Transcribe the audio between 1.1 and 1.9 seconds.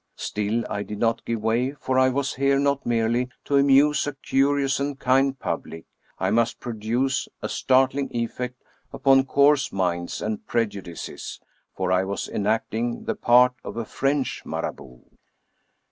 give way,